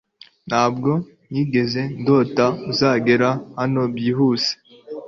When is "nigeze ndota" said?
1.31-2.45